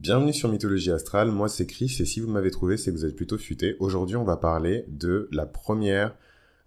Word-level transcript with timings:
Bienvenue 0.00 0.32
sur 0.32 0.48
Mythologie 0.48 0.92
Astrale, 0.92 1.30
moi 1.30 1.50
c'est 1.50 1.66
Chris 1.66 1.94
et 2.00 2.06
si 2.06 2.20
vous 2.20 2.30
m'avez 2.30 2.50
trouvé 2.50 2.78
c'est 2.78 2.90
que 2.90 2.96
vous 2.96 3.04
êtes 3.04 3.14
plutôt 3.14 3.36
futé. 3.36 3.76
Aujourd'hui 3.80 4.16
on 4.16 4.24
va 4.24 4.38
parler 4.38 4.86
de 4.88 5.28
la 5.30 5.44
première 5.44 6.16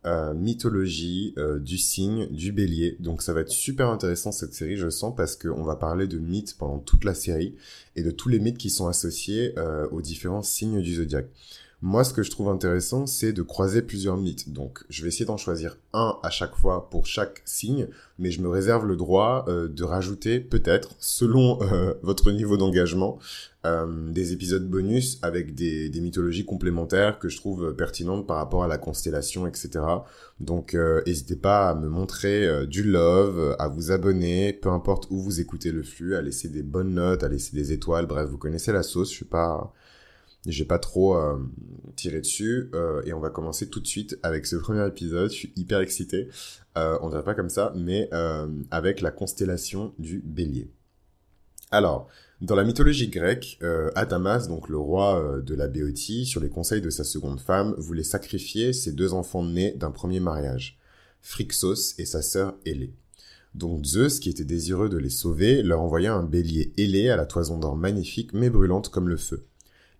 euh, 0.05 0.35
mythologie 0.35 1.33
euh, 1.39 1.57
du 1.57 1.79
signe 1.79 2.27
du 2.27 2.51
bélier. 2.51 2.95
Donc 2.99 3.23
ça 3.23 3.33
va 3.33 3.41
être 3.41 3.49
super 3.49 3.89
intéressant 3.89 4.31
cette 4.31 4.53
série 4.53 4.77
je 4.77 4.87
sens 4.87 5.15
parce 5.17 5.35
qu'on 5.35 5.63
va 5.63 5.75
parler 5.75 6.05
de 6.05 6.19
mythes 6.19 6.55
pendant 6.59 6.77
toute 6.77 7.05
la 7.05 7.15
série 7.15 7.55
et 7.95 8.03
de 8.03 8.11
tous 8.11 8.29
les 8.29 8.37
mythes 8.37 8.59
qui 8.59 8.69
sont 8.69 8.85
associés 8.85 9.57
euh, 9.57 9.87
aux 9.89 10.03
différents 10.03 10.43
signes 10.43 10.83
du 10.83 10.93
zodiaque. 10.93 11.29
Moi, 11.85 12.05
ce 12.05 12.13
que 12.13 12.23
je 12.23 12.31
trouve 12.31 12.47
intéressant, 12.47 13.07
c'est 13.07 13.33
de 13.33 13.41
croiser 13.41 13.81
plusieurs 13.81 14.15
mythes. 14.15 14.53
Donc, 14.53 14.85
je 14.89 15.01
vais 15.01 15.09
essayer 15.09 15.25
d'en 15.25 15.35
choisir 15.35 15.77
un 15.91 16.17
à 16.23 16.29
chaque 16.29 16.55
fois 16.55 16.89
pour 16.89 17.05
chaque 17.05 17.41
signe, 17.43 17.89
mais 18.17 18.31
je 18.31 18.41
me 18.41 18.47
réserve 18.47 18.85
le 18.85 18.95
droit 18.95 19.43
euh, 19.49 19.67
de 19.67 19.83
rajouter 19.83 20.39
peut-être, 20.39 20.95
selon 20.99 21.61
euh, 21.61 21.93
votre 22.01 22.31
niveau 22.31 22.55
d'engagement, 22.55 23.19
euh, 23.65 24.09
des 24.13 24.31
épisodes 24.31 24.65
bonus 24.65 25.19
avec 25.23 25.55
des, 25.55 25.91
mythologies 25.99 26.45
complémentaires 26.45 27.19
que 27.19 27.27
je 27.27 27.35
trouve 27.35 27.75
pertinentes 27.75 28.25
par 28.25 28.37
rapport 28.37 28.63
à 28.63 28.69
la 28.69 28.77
constellation, 28.77 29.45
etc. 29.45 29.83
Donc, 30.39 30.77
n'hésitez 31.05 31.35
pas 31.35 31.69
à 31.69 31.75
me 31.75 31.89
montrer 31.89 32.65
du 32.65 32.83
love, 32.83 33.57
à 33.59 33.67
vous 33.67 33.91
abonner, 33.91 34.53
peu 34.53 34.69
importe 34.69 35.07
où 35.09 35.19
vous 35.19 35.41
écoutez 35.41 35.73
le 35.73 35.83
flux, 35.83 36.15
à 36.15 36.21
laisser 36.21 36.47
des 36.47 36.63
bonnes 36.63 36.93
notes, 36.93 37.23
à 37.23 37.27
laisser 37.27 37.57
des 37.57 37.73
étoiles. 37.73 38.05
Bref, 38.05 38.29
vous 38.29 38.37
connaissez 38.37 38.71
la 38.71 38.83
sauce. 38.83 39.09
Je 39.09 39.15
suis 39.15 39.25
pas 39.25 39.73
j'ai 40.45 40.65
pas 40.65 40.79
trop 40.79 41.15
euh, 41.15 41.37
tiré 41.95 42.19
dessus 42.19 42.69
euh, 42.73 43.01
et 43.05 43.13
on 43.13 43.19
va 43.19 43.29
commencer 43.29 43.69
tout 43.69 43.79
de 43.79 43.87
suite 43.87 44.19
avec 44.23 44.45
ce 44.45 44.55
premier 44.57 44.85
épisode. 44.85 45.29
Je 45.29 45.35
suis 45.35 45.53
hyper 45.55 45.79
excité. 45.79 46.27
Euh, 46.77 46.97
on 47.01 47.09
dirait 47.09 47.23
pas 47.23 47.35
comme 47.35 47.49
ça, 47.49 47.73
mais 47.75 48.09
avec 48.71 49.01
la 49.01 49.11
constellation 49.11 49.93
du 49.99 50.19
Bélier. 50.19 50.69
Alors, 51.71 52.07
dans 52.41 52.55
la 52.55 52.63
mythologie 52.63 53.07
grecque, 53.07 53.59
Adamas, 53.95 54.47
donc 54.47 54.69
le 54.69 54.77
roi 54.77 55.41
de 55.43 55.55
la 55.55 55.67
Béotie, 55.67 56.25
sur 56.25 56.41
les 56.41 56.49
conseils 56.49 56.81
de 56.81 56.89
sa 56.89 57.03
seconde 57.03 57.39
femme, 57.39 57.73
voulait 57.77 58.03
sacrifier 58.03 58.73
ses 58.73 58.91
deux 58.91 59.13
enfants 59.13 59.43
nés 59.43 59.71
d'un 59.71 59.91
premier 59.91 60.19
mariage, 60.19 60.77
Phrixos 61.21 61.95
et 61.97 62.05
sa 62.05 62.21
sœur 62.21 62.55
Hélé. 62.65 62.93
Donc 63.55 63.85
Zeus, 63.85 64.19
qui 64.19 64.29
était 64.29 64.43
désireux 64.43 64.89
de 64.89 64.97
les 64.97 65.09
sauver, 65.09 65.63
leur 65.63 65.81
envoya 65.81 66.13
un 66.13 66.23
bélier 66.23 66.73
ailé 66.77 67.09
à 67.09 67.15
la 67.15 67.25
toison 67.25 67.59
d'or 67.59 67.75
magnifique 67.75 68.33
mais 68.33 68.49
brûlante 68.49 68.89
comme 68.89 69.09
le 69.09 69.17
feu 69.17 69.45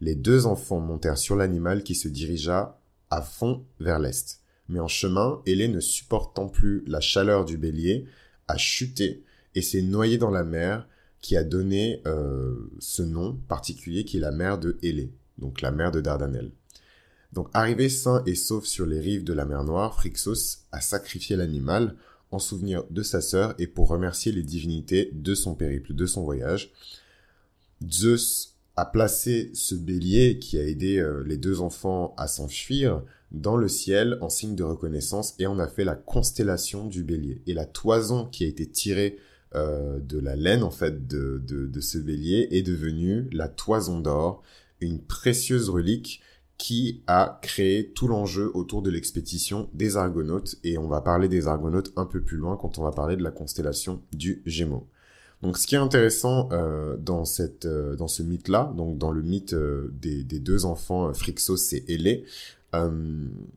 les 0.04 0.16
deux 0.16 0.46
enfants 0.46 0.80
montèrent 0.80 1.18
sur 1.18 1.36
l'animal 1.36 1.84
qui 1.84 1.96
se 1.96 2.08
dirigea 2.08 2.80
à 3.09 3.22
fond 3.22 3.66
vers 3.80 4.00
l'est. 4.00 4.42
Mais 4.68 4.80
en 4.80 4.88
chemin, 4.88 5.42
Hélé 5.46 5.68
ne 5.68 5.80
supportant 5.80 6.50
plus 6.50 6.84
la 6.88 7.00
chaleur 7.00 7.46
du 7.46 7.58
bélier, 7.58 8.06
a 8.48 8.58
chuté 8.58 9.24
et 9.56 9.62
s'est 9.62 9.81
noyé 9.81 10.18
dans 10.18 10.30
la 10.30 10.44
mer 10.44 10.88
qui 11.22 11.38
a 11.38 11.44
donné 11.44 12.02
euh, 12.06 12.70
ce 12.80 13.02
nom 13.02 13.36
particulier 13.48 14.04
qui 14.04 14.18
est 14.18 14.20
la 14.20 14.31
mer 14.31 14.59
de 14.59 14.78
Hélé, 14.81 15.14
donc 15.38 15.62
la 15.62 15.72
mer 15.72 15.92
de 15.92 16.02
Dardanelles. 16.02 16.52
Donc 17.31 17.48
arrivé 17.54 17.88
sain 17.88 18.24
et 18.26 18.36
sauf 18.36 18.66
sur 18.66 18.86
les 18.86 19.00
rives 19.00 19.24
de 19.24 19.34
la 19.34 19.46
mer 19.46 19.64
Noire, 19.64 19.96
Phrixos 19.96 20.66
a 20.72 20.81
sacrifié 20.81 21.36
l'animal 21.36 21.96
en 22.30 22.40
souvenir 22.40 22.84
de 22.90 23.04
sa 23.04 23.22
sœur 23.22 23.56
et 23.58 23.68
pour 23.68 23.88
remercier 23.88 24.31
les 24.31 24.44
divinités 24.44 25.09
de 25.14 25.34
son 25.34 25.56
périple, 25.56 25.94
de 25.94 26.06
son 26.06 26.24
voyage. 26.24 26.74
Zeus 27.90 28.53
a 28.76 28.86
placé 28.86 29.52
ce 29.54 29.76
bélier 29.76 30.40
qui 30.40 30.58
a 30.58 30.64
aidé 30.64 30.98
euh, 30.98 31.24
les 31.26 31.38
deux 31.38 31.62
enfants 31.62 32.14
à 32.18 32.28
s'enfuir 32.28 33.04
dans 33.32 33.56
le 33.56 33.68
ciel 33.68 34.18
en 34.22 34.30
signe 34.30 34.56
de 34.56 34.64
reconnaissance 34.64 35.36
et 35.40 35.48
on 35.48 35.60
a 35.60 35.68
fait 35.68 35.84
la 35.84 35.96
constellation 35.96 36.88
du 36.88 37.04
bélier. 37.04 37.42
Et 37.48 37.54
la 37.54 37.66
toison 37.66 38.26
qui 38.26 38.46
a 38.46 38.48
été 38.48 38.68
tirée 38.68 39.18
euh, 39.56 40.00
de 40.00 40.20
la 40.20 40.36
laine 40.36 40.64
en 40.64 40.72
fait 40.72 41.08
de, 41.08 41.80
ce 41.80 41.98
bélier 41.98 42.48
est 42.52 42.64
devenue 42.64 43.28
la 43.32 43.48
toison 43.48 44.00
d'or, 44.00 44.42
une 44.80 45.00
précieuse 45.00 45.70
relique 45.70 46.22
qui 46.58 47.04
a 47.08 47.40
créé 47.42 47.92
tout 47.92 48.08
l'enjeu 48.08 48.52
autour 48.54 48.82
de 48.82 48.90
l'expédition 48.90 49.70
des 49.74 49.98
Argonautes 49.98 50.56
et 50.64 50.78
on 50.78 50.88
va 50.88 51.02
parler 51.02 51.28
des 51.28 51.47
Argonautes 51.47 51.92
un 51.96 52.06
peu 52.06 52.22
plus 52.22 52.38
loin 52.38 52.58
quand 52.58 52.78
on 52.80 52.84
va 52.84 52.92
parler 52.92 53.16
de 53.16 53.24
la 53.24 53.31
constellation 53.31 54.02
du 54.14 54.42
Gémeaux. 54.46 54.88
Donc, 55.44 55.58
ce 55.58 55.68
qui 55.68 55.76
est 55.76 55.80
intéressant 55.80 56.48
euh, 56.54 56.96
dans 56.96 57.26
cette 57.26 57.66
euh, 57.66 57.98
dans 57.98 58.08
ce 58.08 58.24
mythe-là, 58.24 58.74
donc 58.78 58.98
dans 58.98 59.12
le 59.12 59.22
mythe 59.22 59.52
euh, 59.52 59.92
des, 59.92 60.24
deux 60.24 60.64
enfants 60.64 61.14
Phrixos 61.14 61.74
et 61.74 61.84
Hélé, 61.90 62.24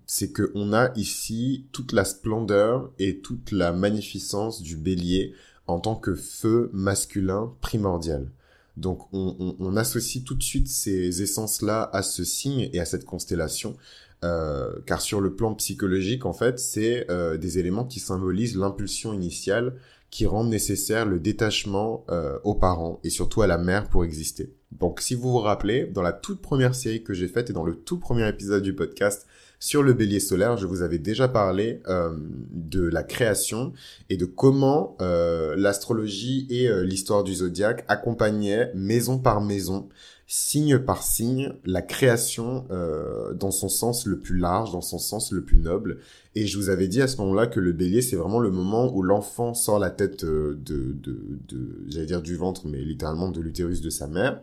c'est 0.04 0.30
que 0.32 0.50
on 0.54 0.74
a 0.74 0.92
ici 0.96 1.64
toute 1.72 1.92
la 1.92 2.04
splendeur 2.04 2.90
et 2.98 3.20
toute 3.20 3.50
la 3.50 3.72
magnificence 3.72 4.60
du 4.60 4.76
Bélier 4.76 5.32
en 5.68 5.78
tant 5.80 5.94
que 5.94 6.14
feu 6.14 6.68
masculin 6.74 7.54
primordial. 7.62 8.30
Donc, 8.76 9.08
on, 9.14 9.34
on, 9.38 9.56
on 9.58 9.76
associe 9.76 10.22
tout 10.22 10.34
de 10.34 10.42
suite 10.42 10.68
ces 10.68 11.22
essences-là 11.22 11.88
à 11.94 12.02
ce 12.02 12.24
signe 12.24 12.68
et 12.74 12.80
à 12.80 12.84
cette 12.84 13.06
constellation. 13.06 13.76
car 14.20 15.00
sur 15.00 15.20
le 15.20 15.34
plan 15.34 15.54
psychologique, 15.54 16.26
en 16.26 16.34
fait, 16.34 16.58
c'est 16.58 17.06
des 17.40 17.58
éléments 17.58 17.86
qui 17.86 18.00
symbolisent 18.00 18.56
l'impulsion 18.56 19.14
initiale 19.14 19.76
qui 20.10 20.26
rendent 20.26 20.50
nécessaire 20.50 21.06
le 21.06 21.18
détachement 21.18 22.04
euh, 22.10 22.38
aux 22.44 22.54
parents 22.54 23.00
et 23.04 23.10
surtout 23.10 23.42
à 23.42 23.46
la 23.46 23.58
mère 23.58 23.88
pour 23.88 24.04
exister. 24.04 24.54
Donc 24.72 25.00
si 25.00 25.14
vous 25.14 25.30
vous 25.30 25.38
rappelez, 25.38 25.86
dans 25.86 26.02
la 26.02 26.12
toute 26.12 26.40
première 26.40 26.74
série 26.74 27.02
que 27.02 27.14
j'ai 27.14 27.28
faite 27.28 27.50
et 27.50 27.52
dans 27.52 27.64
le 27.64 27.74
tout 27.76 27.98
premier 27.98 28.28
épisode 28.28 28.62
du 28.62 28.74
podcast 28.74 29.26
sur 29.58 29.82
le 29.82 29.94
bélier 29.94 30.20
solaire, 30.20 30.56
je 30.56 30.66
vous 30.66 30.82
avais 30.82 30.98
déjà 30.98 31.28
parlé 31.28 31.80
euh, 31.88 32.10
de 32.50 32.86
la 32.86 33.02
création 33.02 33.72
et 34.10 34.16
de 34.16 34.26
comment 34.26 34.96
euh, 35.00 35.54
l'astrologie 35.56 36.46
et 36.50 36.68
l'histoire 36.84 37.24
du 37.24 37.34
zodiaque 37.34 37.84
accompagnaient 37.88 38.70
maison 38.74 39.18
par 39.18 39.40
maison 39.40 39.88
signe 40.26 40.78
par 40.78 41.02
signe, 41.04 41.52
la 41.64 41.82
création 41.82 42.66
euh, 42.70 43.32
dans 43.34 43.52
son 43.52 43.68
sens 43.68 44.06
le 44.06 44.18
plus 44.18 44.36
large, 44.36 44.72
dans 44.72 44.80
son 44.80 44.98
sens 44.98 45.30
le 45.30 45.44
plus 45.44 45.58
noble. 45.58 45.98
Et 46.34 46.46
je 46.46 46.58
vous 46.58 46.68
avais 46.68 46.88
dit 46.88 47.00
à 47.00 47.06
ce 47.06 47.16
moment-là 47.18 47.46
que 47.46 47.60
le 47.60 47.72
bélier, 47.72 48.02
c'est 48.02 48.16
vraiment 48.16 48.40
le 48.40 48.50
moment 48.50 48.92
où 48.92 49.02
l'enfant 49.02 49.54
sort 49.54 49.78
la 49.78 49.90
tête 49.90 50.24
euh, 50.24 50.58
de, 50.60 50.92
de, 50.92 51.38
de 51.46 51.84
j'allais 51.88 52.06
dire 52.06 52.22
du 52.22 52.36
ventre, 52.36 52.66
mais 52.66 52.82
littéralement 52.82 53.28
de 53.30 53.40
l'utérus 53.40 53.80
de 53.80 53.90
sa 53.90 54.08
mère 54.08 54.42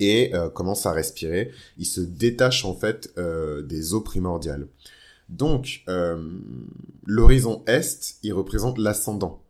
et 0.00 0.34
euh, 0.34 0.50
commence 0.50 0.84
à 0.84 0.92
respirer. 0.92 1.52
Il 1.78 1.86
se 1.86 2.00
détache 2.00 2.64
en 2.64 2.74
fait 2.74 3.12
euh, 3.18 3.62
des 3.62 3.94
eaux 3.94 4.00
primordiales. 4.00 4.66
Donc, 5.28 5.84
l'horizon 7.06 7.62
est, 7.66 8.16
il 8.22 8.34
représente 8.34 8.76
l'ascendant. 8.76 9.42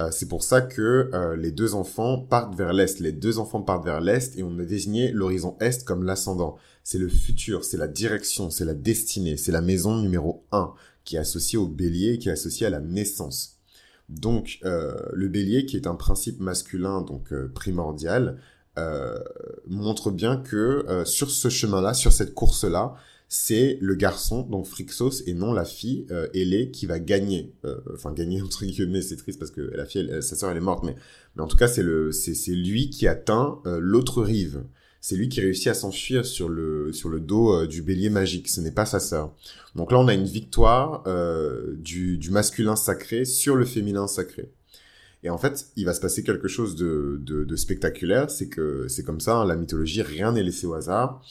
Euh, 0.00 0.10
c'est 0.10 0.28
pour 0.28 0.42
ça 0.42 0.60
que 0.60 1.10
euh, 1.14 1.36
les 1.36 1.52
deux 1.52 1.74
enfants 1.74 2.18
partent 2.18 2.54
vers 2.56 2.72
l'est. 2.72 2.98
Les 2.98 3.12
deux 3.12 3.38
enfants 3.38 3.62
partent 3.62 3.84
vers 3.84 4.00
l'est 4.00 4.36
et 4.36 4.42
on 4.42 4.58
a 4.58 4.64
désigné 4.64 5.12
l'horizon 5.12 5.56
est 5.60 5.84
comme 5.84 6.02
l'ascendant. 6.02 6.56
C'est 6.82 6.98
le 6.98 7.08
futur, 7.08 7.64
c'est 7.64 7.76
la 7.76 7.86
direction, 7.86 8.50
c'est 8.50 8.64
la 8.64 8.74
destinée, 8.74 9.36
c'est 9.36 9.52
la 9.52 9.60
maison 9.60 9.96
numéro 9.96 10.44
1 10.52 10.72
qui 11.04 11.16
est 11.16 11.20
associée 11.20 11.58
au 11.58 11.68
bélier, 11.68 12.18
qui 12.18 12.28
est 12.28 12.32
associée 12.32 12.66
à 12.66 12.70
la 12.70 12.80
naissance. 12.80 13.58
Donc 14.08 14.58
euh, 14.64 14.96
le 15.12 15.28
bélier, 15.28 15.64
qui 15.64 15.76
est 15.76 15.86
un 15.86 15.94
principe 15.94 16.40
masculin 16.40 17.02
donc 17.02 17.32
primordial, 17.54 18.38
montre 19.68 20.10
bien 20.10 20.36
que 20.36 21.04
sur 21.06 21.30
ce 21.30 21.48
chemin-là, 21.48 21.94
sur 21.94 22.12
cette 22.12 22.34
course-là, 22.34 22.96
c'est 23.28 23.78
le 23.80 23.94
garçon, 23.94 24.42
donc 24.42 24.66
Phrixos, 24.66 25.22
et 25.26 25.34
non 25.34 25.52
la 25.52 25.64
fille, 25.64 26.06
euh, 26.10 26.28
qui 26.72 26.86
va 26.86 26.98
gagner. 26.98 27.52
Euh, 27.64 27.78
enfin, 27.92 28.12
gagner, 28.12 28.42
entre 28.42 28.64
guillemets, 28.64 29.02
c'est 29.02 29.16
triste 29.16 29.38
parce 29.38 29.50
que 29.50 29.60
la 29.60 29.84
fille, 29.84 30.08
sa 30.20 30.36
sœur, 30.36 30.50
elle 30.50 30.56
est 30.56 30.60
morte, 30.60 30.84
mais, 30.84 30.94
mais 31.36 31.42
en 31.42 31.48
tout 31.48 31.56
cas, 31.56 31.68
c'est 31.68 31.82
le, 31.82 32.12
c'est, 32.12 32.34
c'est 32.34 32.52
lui 32.52 32.90
qui 32.90 33.06
atteint 33.08 33.60
euh, 33.66 33.78
l'autre 33.80 34.22
rive. 34.22 34.62
C'est 35.00 35.16
lui 35.16 35.28
qui 35.28 35.42
réussit 35.42 35.66
à 35.66 35.74
s'enfuir 35.74 36.24
sur 36.24 36.48
le, 36.48 36.90
sur 36.92 37.10
le 37.10 37.20
dos 37.20 37.52
euh, 37.52 37.66
du 37.66 37.82
bélier 37.82 38.08
magique. 38.08 38.48
Ce 38.48 38.60
n'est 38.60 38.72
pas 38.72 38.86
sa 38.86 39.00
sœur. 39.00 39.34
Donc 39.74 39.92
là, 39.92 39.98
on 39.98 40.08
a 40.08 40.14
une 40.14 40.24
victoire 40.24 41.04
du, 41.76 42.16
du 42.16 42.30
masculin 42.30 42.76
sacré 42.76 43.24
sur 43.24 43.56
le 43.56 43.64
féminin 43.64 44.06
sacré. 44.06 44.50
Et 45.24 45.30
en 45.30 45.38
fait, 45.38 45.68
il 45.76 45.86
va 45.86 45.94
se 45.94 46.00
passer 46.00 46.22
quelque 46.22 46.48
chose 46.48 46.76
de, 46.76 47.18
de, 47.20 47.44
de 47.44 47.56
spectaculaire, 47.56 48.30
c'est 48.30 48.48
que 48.48 48.86
c'est 48.88 49.04
comme 49.04 49.20
ça, 49.20 49.38
hein, 49.38 49.46
la 49.46 49.56
mythologie, 49.56 50.02
rien 50.02 50.32
n'est 50.32 50.42
laissé 50.42 50.66
au 50.66 50.74
hasard. 50.74 51.22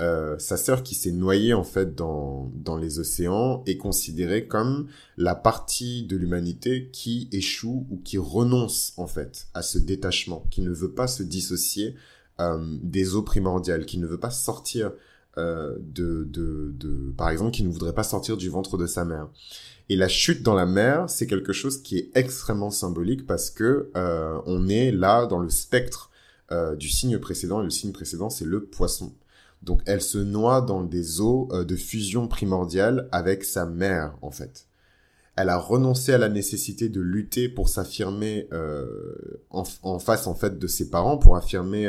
Euh, 0.00 0.38
sa 0.38 0.56
sœur 0.56 0.82
qui 0.82 0.94
s'est 0.94 1.12
noyée 1.12 1.52
en 1.52 1.64
fait 1.64 1.94
dans, 1.94 2.50
dans 2.54 2.78
les 2.78 3.00
océans 3.00 3.62
est 3.66 3.76
considérée 3.76 4.46
comme 4.46 4.88
la 5.18 5.34
partie 5.34 6.04
de 6.04 6.16
l'humanité 6.16 6.88
qui 6.90 7.28
échoue 7.32 7.86
ou 7.90 7.98
qui 7.98 8.16
renonce 8.16 8.94
en 8.96 9.06
fait 9.06 9.48
à 9.52 9.60
ce 9.60 9.78
détachement, 9.78 10.46
qui 10.50 10.62
ne 10.62 10.70
veut 10.70 10.92
pas 10.92 11.06
se 11.06 11.22
dissocier 11.22 11.96
euh, 12.40 12.78
des 12.82 13.14
eaux 13.14 13.22
primordiales, 13.22 13.84
qui 13.84 13.98
ne 13.98 14.06
veut 14.06 14.20
pas 14.20 14.30
sortir 14.30 14.92
euh, 15.36 15.76
de, 15.78 16.24
de, 16.24 16.72
de, 16.74 17.12
par 17.16 17.28
exemple, 17.28 17.50
qui 17.50 17.62
ne 17.62 17.68
voudrait 17.68 17.92
pas 17.92 18.02
sortir 18.02 18.38
du 18.38 18.48
ventre 18.48 18.78
de 18.78 18.86
sa 18.86 19.04
mère. 19.04 19.28
Et 19.90 19.96
la 19.96 20.08
chute 20.08 20.42
dans 20.42 20.54
la 20.54 20.66
mer, 20.66 21.10
c'est 21.10 21.26
quelque 21.26 21.52
chose 21.52 21.82
qui 21.82 21.98
est 21.98 22.10
extrêmement 22.14 22.70
symbolique 22.70 23.26
parce 23.26 23.50
que 23.50 23.90
on 24.46 24.68
est 24.68 24.92
là 24.92 25.26
dans 25.26 25.40
le 25.40 25.50
spectre 25.50 26.10
du 26.78 26.88
signe 26.88 27.18
précédent. 27.18 27.60
Et 27.60 27.64
le 27.64 27.70
signe 27.70 27.90
précédent, 27.90 28.30
c'est 28.30 28.44
le 28.44 28.64
poisson. 28.64 29.12
Donc 29.62 29.82
elle 29.86 30.00
se 30.00 30.18
noie 30.18 30.62
dans 30.62 30.82
des 30.82 31.20
eaux 31.20 31.48
euh, 31.52 31.64
de 31.64 31.76
fusion 31.76 32.28
primordiale 32.28 33.08
avec 33.12 33.44
sa 33.44 33.66
mère 33.66 34.16
en 34.22 34.30
fait. 34.30 34.66
Elle 35.36 35.48
a 35.48 35.58
renoncé 35.58 36.12
à 36.12 36.18
la 36.18 36.28
nécessité 36.28 36.88
de 36.88 37.00
lutter 37.00 37.48
pour 37.48 37.68
s'affirmer 37.68 38.48
euh, 38.52 38.86
en, 39.50 39.98
face 39.98 40.26
en 40.26 40.34
fait 40.34 40.58
de 40.58 40.66
ses 40.66 40.90
parents, 40.90 41.16
pour 41.18 41.36
affirmer 41.36 41.88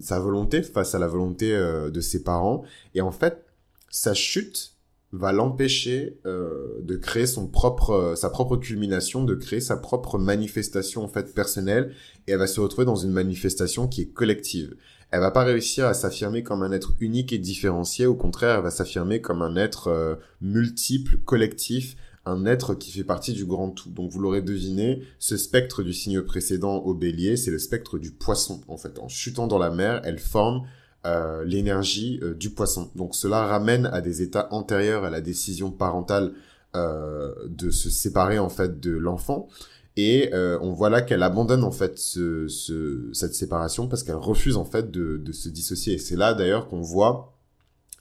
sa 0.00 0.20
volonté 0.20 0.62
face 0.62 0.94
à 0.94 1.00
la 1.00 1.08
volonté 1.08 1.50
de 1.50 2.00
ses 2.00 2.22
parents. 2.22 2.62
Et 2.94 3.00
en 3.00 3.10
fait, 3.10 3.44
sa 3.90 4.14
chute 4.14 4.77
va 5.12 5.32
l'empêcher 5.32 6.18
euh, 6.26 6.80
de 6.82 6.96
créer 6.96 7.26
son 7.26 7.46
propre 7.46 7.90
euh, 7.90 8.14
sa 8.14 8.28
propre 8.28 8.56
culmination 8.56 9.24
de 9.24 9.34
créer 9.34 9.60
sa 9.60 9.76
propre 9.76 10.18
manifestation 10.18 11.02
en 11.02 11.08
fait 11.08 11.34
personnelle 11.34 11.94
et 12.26 12.32
elle 12.32 12.38
va 12.38 12.46
se 12.46 12.60
retrouver 12.60 12.84
dans 12.84 12.96
une 12.96 13.12
manifestation 13.12 13.88
qui 13.88 14.02
est 14.02 14.12
collective 14.12 14.76
elle 15.10 15.20
va 15.20 15.30
pas 15.30 15.44
réussir 15.44 15.86
à 15.86 15.94
s'affirmer 15.94 16.42
comme 16.42 16.62
un 16.62 16.72
être 16.72 16.92
unique 17.00 17.32
et 17.32 17.38
différencié 17.38 18.04
au 18.04 18.14
contraire 18.14 18.56
elle 18.56 18.64
va 18.64 18.70
s'affirmer 18.70 19.22
comme 19.22 19.40
un 19.40 19.56
être 19.56 19.88
euh, 19.88 20.16
multiple 20.42 21.16
collectif 21.24 21.96
un 22.28 22.46
être 22.46 22.74
qui 22.74 22.92
fait 22.92 23.04
partie 23.04 23.32
du 23.32 23.46
grand 23.46 23.70
tout. 23.70 23.90
Donc 23.90 24.10
vous 24.10 24.20
l'aurez 24.20 24.42
deviné, 24.42 25.02
ce 25.18 25.36
spectre 25.36 25.82
du 25.82 25.92
signe 25.92 26.20
précédent 26.22 26.76
au 26.76 26.94
bélier, 26.94 27.36
c'est 27.36 27.50
le 27.50 27.58
spectre 27.58 27.98
du 27.98 28.10
poisson. 28.10 28.60
En 28.68 28.76
fait, 28.76 28.98
en 28.98 29.08
chutant 29.08 29.46
dans 29.46 29.58
la 29.58 29.70
mer, 29.70 30.02
elle 30.04 30.18
forme 30.18 30.66
euh, 31.06 31.44
l'énergie 31.44 32.18
euh, 32.24 32.34
du 32.34 32.50
poisson. 32.50 32.90
Donc 32.96 33.14
cela 33.14 33.46
ramène 33.46 33.86
à 33.86 34.00
des 34.00 34.20
états 34.20 34.52
antérieurs 34.52 35.04
à 35.04 35.10
la 35.10 35.20
décision 35.20 35.70
parentale 35.70 36.32
euh, 36.74 37.32
de 37.46 37.70
se 37.70 37.88
séparer 37.88 38.40
en 38.40 38.48
fait 38.48 38.80
de 38.80 38.90
l'enfant. 38.90 39.48
Et 39.96 40.30
on 40.32 40.70
voit 40.72 40.90
là 40.90 41.02
qu'elle 41.02 41.24
abandonne 41.24 41.64
en 41.64 41.72
fait 41.72 41.98
ce, 41.98 42.46
ce, 42.46 43.10
cette 43.12 43.34
séparation 43.34 43.88
parce 43.88 44.04
qu'elle 44.04 44.14
refuse 44.14 44.56
en 44.56 44.64
fait 44.64 44.92
de, 44.92 45.16
de 45.16 45.32
se 45.32 45.48
dissocier. 45.48 45.94
Et 45.94 45.98
c'est 45.98 46.14
là 46.14 46.34
d'ailleurs 46.34 46.68
qu'on 46.68 46.82
voit 46.82 47.36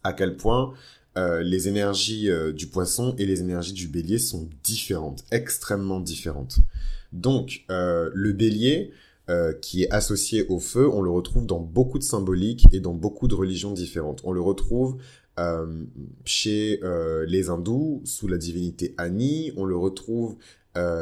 à 0.04 0.14
quel 0.14 0.38
point 0.38 0.74
les 1.16 1.68
énergies 1.68 2.30
du 2.54 2.68
poisson 2.68 3.16
et 3.18 3.26
les 3.26 3.42
énergies 3.42 3.74
du 3.74 3.88
bélier 3.88 4.20
sont 4.20 4.48
différentes, 4.64 5.24
extrêmement 5.32 6.00
différentes. 6.00 6.60
Donc 7.14 7.66
le 7.70 8.32
bélier, 8.32 8.92
euh, 9.30 9.52
qui 9.54 9.84
est 9.84 9.90
associé 9.92 10.48
au 10.48 10.58
feu, 10.58 10.88
on 10.88 11.02
le 11.02 11.10
retrouve 11.10 11.46
dans 11.46 11.60
beaucoup 11.60 12.00
de 12.00 12.04
symboliques 12.04 12.66
et 12.72 12.80
dans 12.80 12.94
beaucoup 12.94 13.28
de 13.28 13.36
religions 13.36 13.74
différentes. 13.74 14.22
On 14.24 14.32
le 14.32 14.40
retrouve 14.40 14.98
euh, 15.38 15.84
chez 16.24 16.80
euh, 16.84 17.26
les 17.28 17.50
hindous 17.50 18.02
sous 18.06 18.30
la 18.30 18.38
divinité 18.38 18.96
Ani, 18.98 19.52
on 19.58 19.66
le 19.66 19.76
retrouve 19.76 20.38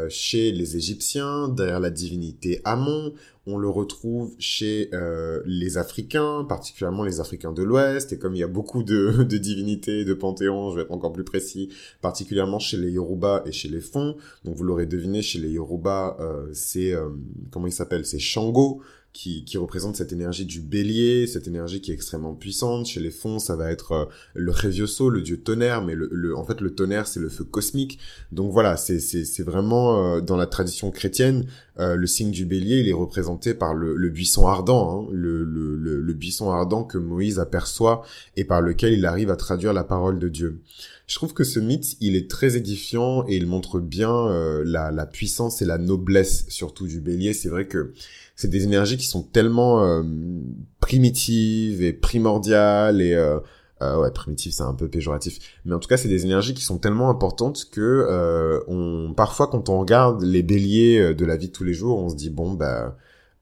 chez 0.08 0.54
les 0.54 0.78
Égyptiens, 0.78 1.50
derrière 1.50 1.82
la 1.82 1.90
divinité 1.90 2.62
Amon. 2.64 3.14
On 3.48 3.58
le 3.58 3.70
retrouve 3.70 4.34
chez 4.40 4.90
euh, 4.94 5.42
les 5.46 5.78
Africains, 5.78 6.46
particulièrement 6.48 7.04
les 7.04 7.20
Africains 7.20 7.52
de 7.52 7.64
l'Ouest. 7.64 8.14
Et 8.14 8.18
comme 8.18 8.36
il 8.36 8.40
y 8.40 8.44
a 8.44 8.48
beaucoup 8.48 8.84
de, 8.84 9.24
de 9.24 9.38
divinités, 9.38 10.06
de 10.06 10.14
panthéons, 10.14 10.72
je 10.72 10.78
vais 10.78 10.82
être 10.84 10.92
encore 10.92 11.14
plus 11.14 11.24
précis, 11.24 11.70
particulièrement 12.02 12.60
chez 12.60 12.78
les 12.78 12.92
Yoruba 12.92 13.44
et 13.46 13.52
chez 13.52 13.70
les 13.70 13.82
Fonds. 13.82 14.16
Donc 14.44 14.56
vous 14.56 14.64
l'aurez 14.64 14.86
deviné, 14.86 15.22
chez 15.22 15.40
les 15.40 15.52
Yoruba, 15.52 16.18
euh, 16.20 16.48
c'est 16.54 16.94
comment 17.52 17.68
il 17.68 17.74
s'appelle 17.74 18.06
C'est 18.06 18.20
Shango 18.20 18.82
qui, 19.16 19.46
qui 19.46 19.58
représente 19.58 19.96
cette 19.96 20.12
énergie 20.12 20.46
du 20.46 20.60
bélier, 20.60 21.26
cette 21.26 21.48
énergie 21.48 21.80
qui 21.80 21.92
est 21.92 21.94
extrêmement 21.94 22.36
puissante. 22.36 22.86
Chez 22.86 23.00
les 23.00 23.12
fonds, 23.12 23.40
ça 23.40 23.56
va 23.56 23.72
être 23.72 23.92
euh, 23.94 24.06
le 24.34 24.52
Revioso, 24.52 25.10
le 25.10 25.22
dieu 25.22 25.38
tonnerre, 25.38 25.82
mais 25.82 25.96
le, 25.96 26.10
le, 26.12 26.36
en 26.36 26.44
fait, 26.44 26.60
le 26.60 26.76
tonnerre, 26.76 27.08
c'est 27.08 27.22
le 27.22 27.30
feu 27.30 27.46
cosmique. 27.46 27.98
Donc 28.34 28.52
voilà, 28.52 28.76
c'est 28.76 29.00
vraiment, 29.44 30.16
euh, 30.18 30.20
dans 30.20 30.36
la 30.36 30.48
tradition 30.48 30.92
chrétienne, 30.92 31.46
euh, 31.80 31.96
le 31.96 32.08
signe 32.08 32.32
du 32.32 32.46
bélier, 32.46 32.80
il 32.80 32.90
est 32.90 32.94
représenté 32.94 33.35
par 33.58 33.74
le, 33.74 34.10
buisson 34.10 34.48
ardent, 34.48 35.08
hein, 35.08 35.10
le, 35.12 36.14
buisson 36.14 36.52
ardent 36.52 36.84
que 36.84 36.98
Moïse 36.98 37.40
aperçoit 37.40 38.04
et 38.36 38.46
par 38.46 38.62
lequel 38.62 38.94
il 38.94 39.06
arrive 39.06 39.32
à 39.32 39.36
traduire 39.36 39.74
la 39.74 39.84
parole 39.84 40.20
de 40.20 40.30
Dieu. 40.30 40.62
Je 41.08 41.16
trouve 41.16 41.34
que 41.34 41.44
ce 41.44 41.60
mythe, 41.60 41.98
il 42.02 42.16
est 42.16 42.30
très 42.30 42.58
édifiant 42.58 43.26
et 43.28 43.36
il 43.36 43.46
montre 43.46 43.80
bien 43.80 44.30
la, 44.64 44.92
la 44.92 45.06
puissance 45.06 45.62
et 45.62 45.66
la 45.66 45.78
noblesse 45.78 46.46
surtout 46.50 46.88
du 46.88 47.00
bélier. 47.00 47.34
C'est 47.34 47.50
vrai 47.50 47.68
que 47.68 47.94
c'est 48.36 48.50
des 48.50 48.64
énergies 48.64 48.98
qui 48.98 49.08
sont 49.08 49.24
tellement 49.24 49.84
euh, 49.86 50.04
primitives 50.80 51.82
et 51.82 51.94
primordiales 51.94 53.02
et 53.02 53.14
euh, 53.14 53.40
euh, 53.82 54.00
ouais 54.02 54.12
primitif 54.12 54.54
c'est 54.54 54.64
un 54.64 54.74
peu 54.74 54.88
péjoratif 54.88 55.60
mais 55.66 55.74
en 55.74 55.80
tout 55.80 55.90
cas 55.90 55.98
c'est 55.98 56.08
des 56.08 56.26
énergies 56.26 56.54
qui 56.54 56.64
sont 56.64 56.78
tellement 56.78 57.10
importantes 57.10 57.66
que 57.70 57.82
euh, 57.82 58.62
on 58.68 59.14
parfois 59.14 59.48
quand 59.48 59.68
on 59.68 59.80
regarde 59.80 60.22
les 60.24 60.44
béliers 60.44 61.00
euh, 61.00 61.14
de 61.14 61.26
la 61.26 61.36
vie 61.36 61.48
de 61.48 61.52
tous 61.52 61.66
les 61.66 61.74
jours 61.74 62.00
on 62.00 62.08
se 62.08 62.16
dit 62.16 62.30
bon 62.30 62.54
bah 62.54 62.96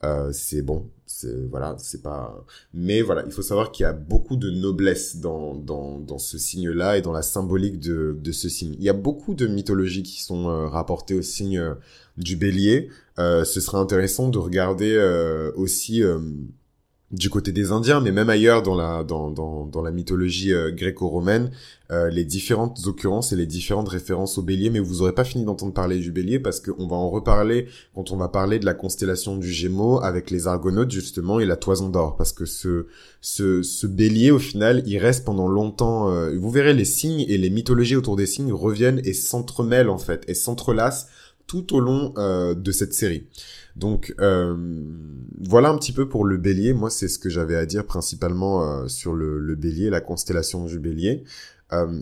euh, 0.04 0.32
c'est 0.32 0.62
bon 0.62 0.90
c'est 1.06 1.48
voilà 1.50 1.76
c'est 1.78 2.02
pas 2.02 2.44
mais 2.74 3.02
voilà 3.02 3.24
il 3.26 3.32
faut 3.32 3.42
savoir 3.42 3.72
qu'il 3.72 3.84
y 3.84 3.88
a 3.88 3.94
beaucoup 3.94 4.36
de 4.36 4.50
noblesse 4.50 5.18
dans 5.18 5.54
dans 5.54 6.00
dans 6.00 6.18
ce 6.18 6.38
signe 6.38 6.70
là 6.70 6.98
et 6.98 7.02
dans 7.02 7.12
la 7.12 7.22
symbolique 7.22 7.80
de 7.80 8.18
de 8.20 8.32
ce 8.32 8.50
signe. 8.50 8.76
Il 8.80 8.84
y 8.84 8.90
a 8.90 8.94
beaucoup 8.94 9.36
de 9.36 9.48
mythologies 9.48 10.04
qui 10.04 10.22
sont 10.22 10.50
euh, 10.50 10.68
rapportées 10.68 11.14
au 11.14 11.22
signe 11.22 11.76
du 12.18 12.36
bélier. 12.36 12.90
Euh, 13.20 13.44
ce 13.44 13.62
serait 13.62 13.78
intéressant 13.78 14.30
de 14.30 14.38
regarder 14.38 14.94
euh, 14.94 15.52
aussi 15.56 16.04
euh, 16.04 16.20
du 17.14 17.30
côté 17.30 17.52
des 17.52 17.72
Indiens, 17.72 18.02
mais 18.02 18.12
même 18.12 18.30
ailleurs 18.30 18.64
dans 18.64 18.76
la 18.76 19.04
dans 19.04 19.30
dans, 19.30 19.66
dans 19.66 19.82
la 19.82 19.92
mythologie 19.92 20.52
gréco-romaine, 20.72 21.52
les 22.12 22.26
différentes 22.26 22.88
occurrences 22.88 23.34
et 23.34 23.36
les 23.36 23.46
différentes 23.46 23.88
références 23.88 24.40
au 24.40 24.42
bélier. 24.42 24.72
Mais 24.72 24.80
vous 24.80 25.04
aurez 25.04 25.14
pas 25.14 25.24
fini 25.24 25.46
d'entendre 25.46 25.74
parler 25.74 26.00
du 26.00 26.12
bélier 26.12 26.40
parce 26.40 26.60
qu'on 26.60 26.88
va 26.88 26.96
en 26.96 27.12
reparler 27.12 27.68
quand 27.94 28.12
on 28.12 28.18
va 28.18 28.30
parler 28.30 28.58
de 28.58 28.66
la 28.66 28.74
constellation 28.74 29.38
du 29.38 29.52
Gémeaux 29.52 30.02
avec 30.02 30.32
les 30.32 30.48
Argonautes 30.48 30.90
justement 30.90 31.40
et 31.40 31.46
la 31.46 31.56
Toison 31.56 31.90
d'or, 31.90 32.16
parce 32.18 32.34
que 32.34 32.46
ce 32.46 32.88
ce 33.22 33.62
ce 33.62 33.86
bélier 33.86 34.32
au 34.32 34.40
final, 34.40 34.82
il 34.88 34.98
reste 34.98 35.24
pendant 35.24 35.48
longtemps. 35.48 36.10
vous 36.36 36.50
verrez 36.50 36.74
les 36.74 36.86
signes 36.86 37.26
et 37.28 37.38
les 37.38 37.52
mythologies 37.52 37.96
autour 37.96 38.16
des 38.16 38.26
signes 38.26 38.54
reviennent 38.54 39.02
et 39.06 39.14
s'entremêlent 39.14 39.90
en 39.90 40.00
fait 40.00 40.24
et 40.28 40.34
s'entrelacent 40.34 41.08
tout 41.54 41.76
au 41.76 41.80
long 41.80 42.16
euh, 42.18 42.56
de 42.56 42.72
cette 42.72 42.96
série. 42.96 43.28
Donc 43.76 44.16
euh, 44.20 44.56
voilà 45.40 45.70
un 45.70 45.78
petit 45.78 45.92
peu 45.92 46.10
pour 46.10 46.26
le 46.26 46.38
bélier. 46.38 46.74
Moi, 46.74 46.90
c'est 46.90 47.08
ce 47.08 47.20
que 47.20 47.30
j'avais 47.30 47.56
à 47.56 47.68
dire 47.68 47.86
principalement 47.86 48.64
euh, 48.64 48.88
sur 48.88 49.14
le, 49.14 49.38
le, 49.38 49.56
bélier, 49.56 49.92
la 49.92 50.02
constellation 50.02 50.66
du 50.66 50.80
bélier. 50.80 51.24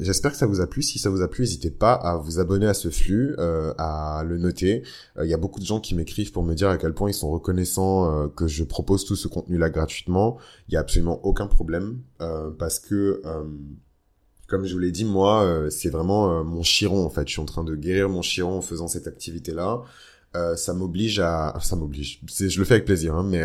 J'espère 0.02 0.32
que 0.34 0.38
ça 0.38 0.48
vous 0.48 0.60
a 0.60 0.68
plu. 0.68 0.82
Si 0.82 1.00
ça 1.00 1.10
vous 1.10 1.22
a 1.22 1.30
plu, 1.30 1.44
n'hésitez 1.44 1.72
pas 1.72 1.94
à 1.94 2.18
vous 2.18 2.40
abonner 2.40 2.68
à 2.68 2.74
ce 2.74 2.90
flux, 2.90 3.38
à 3.38 4.22
le 4.28 4.38
noter. 4.38 4.84
Il 5.18 5.30
y 5.30 5.34
a 5.34 5.38
beaucoup 5.38 5.62
de 5.62 5.66
gens 5.66 5.80
qui 5.80 5.96
m'écrivent 5.96 6.34
pour 6.34 6.44
me 6.44 6.56
dire 6.56 6.68
à 6.68 6.78
quel 6.78 6.94
point 6.94 7.10
ils 7.10 7.14
sont 7.14 7.32
reconnaissants 7.32 8.28
que 8.36 8.48
je 8.50 8.66
propose 8.66 9.06
tout 9.06 9.16
ce 9.16 9.30
contenu-là 9.30 9.70
gratuitement. 9.70 10.38
Il 10.68 10.74
y 10.74 10.78
a 10.78 10.82
absolument 10.82 11.26
aucun 11.26 11.48
problème 11.48 12.00
parce 12.58 12.80
que 12.80 13.22
comme 14.52 14.66
je 14.66 14.74
vous 14.74 14.80
l'ai 14.80 14.92
dit, 14.92 15.06
moi, 15.06 15.44
euh, 15.46 15.70
c'est 15.70 15.90
vraiment 15.90 16.40
euh, 16.40 16.44
mon 16.44 16.62
chiron 16.62 17.06
en 17.06 17.10
fait. 17.10 17.26
Je 17.26 17.32
suis 17.32 17.42
en 17.42 17.46
train 17.46 17.64
de 17.64 17.74
guérir 17.74 18.10
mon 18.10 18.22
chiron 18.22 18.58
en 18.58 18.62
faisant 18.62 18.90
cette 18.90 19.08
activité-là. 19.08 19.82
Euh, 20.36 20.58
ça 20.58 20.74
m'oblige 20.74 21.20
à, 21.20 21.58
ça 21.62 21.78
m'oblige. 21.78 22.22
je 22.38 22.60
le 22.60 22.66
fais 22.66 22.76
avec 22.76 22.86
plaisir, 22.86 23.16
hein, 23.16 23.24
mais 23.24 23.44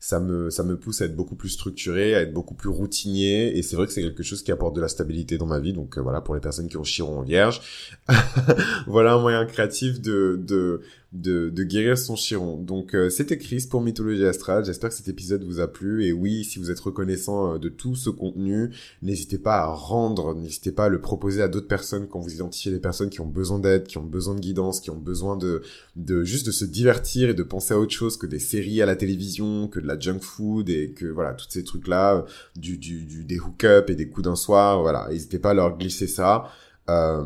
ça 0.00 0.18
me, 0.18 0.50
ça 0.50 0.64
me 0.64 0.76
pousse 0.76 1.00
à 1.00 1.04
être 1.04 1.14
beaucoup 1.14 1.36
plus 1.36 1.50
structuré, 1.50 2.14
à 2.16 2.22
être 2.22 2.32
beaucoup 2.32 2.54
plus 2.54 2.68
routinier. 2.68 3.56
Et 3.56 3.62
c'est 3.62 3.76
vrai 3.76 3.86
que 3.86 3.92
c'est 3.92 4.02
quelque 4.02 4.24
chose 4.24 4.42
qui 4.42 4.50
apporte 4.50 4.74
de 4.74 4.80
la 4.80 4.88
stabilité 4.88 5.38
dans 5.38 5.46
ma 5.46 5.60
vie. 5.60 5.72
Donc 5.72 5.96
voilà, 5.96 6.20
pour 6.20 6.34
les 6.34 6.40
personnes 6.40 6.68
qui 6.68 6.76
ont 6.76 6.84
chiron 6.84 7.20
en 7.20 7.22
vierge, 7.22 7.60
voilà 8.88 9.14
un 9.14 9.20
moyen 9.20 9.46
créatif 9.46 10.00
de, 10.00 10.40
de, 10.42 10.80
de, 11.12 11.48
de 11.48 11.64
guérir 11.64 11.96
son 11.96 12.16
chiron. 12.16 12.58
Donc 12.58 12.94
euh, 12.94 13.08
c'était 13.08 13.38
Chris 13.38 13.66
pour 13.68 13.80
Mythologie 13.80 14.26
Astrale. 14.26 14.64
J'espère 14.64 14.90
que 14.90 14.96
cet 14.96 15.08
épisode 15.08 15.42
vous 15.42 15.58
a 15.58 15.66
plu. 15.66 16.04
Et 16.04 16.12
oui, 16.12 16.44
si 16.44 16.58
vous 16.58 16.70
êtes 16.70 16.80
reconnaissant 16.80 17.54
euh, 17.54 17.58
de 17.58 17.70
tout 17.70 17.96
ce 17.96 18.10
contenu, 18.10 18.70
n'hésitez 19.00 19.38
pas 19.38 19.56
à 19.56 19.66
rendre, 19.66 20.34
n'hésitez 20.34 20.70
pas 20.70 20.84
à 20.84 20.88
le 20.90 21.00
proposer 21.00 21.40
à 21.40 21.48
d'autres 21.48 21.66
personnes 21.66 22.08
quand 22.08 22.20
vous 22.20 22.34
identifiez 22.34 22.70
des 22.70 22.78
personnes 22.78 23.08
qui 23.08 23.22
ont 23.22 23.26
besoin 23.26 23.58
d'aide, 23.58 23.84
qui 23.84 23.96
ont 23.96 24.04
besoin 24.04 24.34
de 24.34 24.40
guidance, 24.40 24.80
qui 24.80 24.90
ont 24.90 24.98
besoin 24.98 25.36
de, 25.36 25.62
de 25.96 26.24
juste 26.24 26.46
de 26.46 26.52
se 26.52 26.66
divertir 26.66 27.30
et 27.30 27.34
de 27.34 27.42
penser 27.42 27.72
à 27.72 27.78
autre 27.78 27.92
chose 27.92 28.18
que 28.18 28.26
des 28.26 28.38
séries 28.38 28.82
à 28.82 28.86
la 28.86 28.96
télévision, 28.96 29.68
que 29.68 29.80
de 29.80 29.86
la 29.86 29.98
junk 29.98 30.20
food 30.20 30.68
et 30.68 30.92
que 30.92 31.06
voilà, 31.06 31.32
tous 31.32 31.46
ces 31.48 31.64
trucs-là, 31.64 32.26
du, 32.54 32.76
du, 32.76 33.04
du, 33.06 33.24
des 33.24 33.40
hook-up 33.40 33.88
et 33.88 33.94
des 33.94 34.08
coups 34.08 34.24
d'un 34.24 34.36
soir. 34.36 34.82
Voilà, 34.82 35.08
n'hésitez 35.10 35.38
pas 35.38 35.50
à 35.50 35.54
leur 35.54 35.78
glisser 35.78 36.06
ça. 36.06 36.50
Euh, 36.88 37.22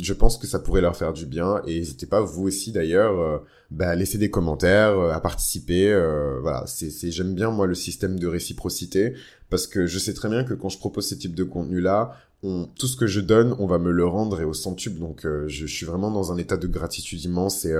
je 0.00 0.12
pense 0.12 0.38
que 0.38 0.46
ça 0.46 0.60
pourrait 0.60 0.80
leur 0.80 0.96
faire 0.96 1.12
du 1.12 1.26
bien 1.26 1.60
et 1.66 1.78
n'hésitez 1.78 2.06
pas 2.06 2.20
vous 2.20 2.44
aussi 2.44 2.70
d'ailleurs 2.70 3.18
euh, 3.20 3.38
bah, 3.70 3.94
laisser 3.96 4.18
des 4.18 4.30
commentaires, 4.30 4.96
euh, 4.98 5.10
à 5.10 5.20
participer. 5.20 5.92
voilà, 6.40 6.64
c'est 6.66 7.10
j'aime 7.10 7.34
bien 7.34 7.50
moi 7.50 7.66
le 7.66 7.74
système 7.74 8.18
de 8.18 8.26
réciprocité 8.26 9.14
parce 9.50 9.66
que 9.66 9.86
je 9.86 9.98
sais 9.98 10.14
très 10.14 10.28
bien 10.28 10.44
que 10.44 10.54
quand 10.54 10.68
je 10.68 10.78
propose 10.78 11.08
ce 11.08 11.14
type 11.14 11.34
de 11.34 11.44
contenu 11.44 11.80
là, 11.80 12.16
on, 12.42 12.66
tout 12.78 12.86
ce 12.86 12.96
que 12.96 13.06
je 13.06 13.20
donne, 13.20 13.54
on 13.58 13.66
va 13.66 13.78
me 13.78 13.90
le 13.90 14.06
rendre 14.06 14.40
et 14.40 14.44
au 14.44 14.54
centuple. 14.54 15.00
Donc 15.00 15.22
je, 15.22 15.48
je, 15.48 15.66
suis 15.66 15.86
vraiment 15.86 16.10
dans 16.10 16.32
un 16.32 16.36
état 16.36 16.56
de 16.56 16.66
gratitude 16.66 17.22
immense 17.24 17.64
et 17.64 17.74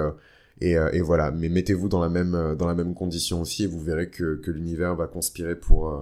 et, 0.61 0.77
et 0.93 1.01
voilà. 1.01 1.31
Mais 1.31 1.49
mettez-vous 1.49 1.89
dans 1.89 2.01
la 2.01 2.09
même 2.09 2.57
dans 2.59 2.67
la 2.67 2.75
même 2.75 2.95
condition 2.95 3.41
aussi 3.43 3.65
et 3.65 3.67
vous 3.67 3.81
verrez 3.81 4.09
que 4.09 4.37
que 4.37 4.51
l'univers 4.51 4.95
va 4.97 5.07
conspirer 5.07 5.55
pour 5.57 5.93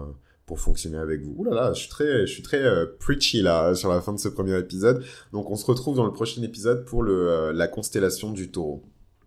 fonctionner 0.58 0.98
avec 0.98 1.22
vous. 1.22 1.34
Ouh 1.36 1.44
là 1.44 1.54
là, 1.54 1.72
je 1.72 1.80
suis 1.80 1.88
très, 1.88 2.26
je 2.26 2.32
suis 2.32 2.42
très 2.42 2.62
euh, 2.62 2.86
preachy 2.98 3.42
là 3.42 3.74
sur 3.74 3.90
la 3.90 4.00
fin 4.00 4.12
de 4.12 4.18
ce 4.18 4.28
premier 4.28 4.58
épisode. 4.58 5.04
Donc 5.32 5.50
on 5.50 5.56
se 5.56 5.66
retrouve 5.66 5.96
dans 5.96 6.06
le 6.06 6.12
prochain 6.12 6.42
épisode 6.42 6.84
pour 6.84 7.02
le, 7.02 7.28
euh, 7.30 7.52
la 7.52 7.68
constellation 7.68 8.30
du 8.30 8.50
taureau. 8.50 8.82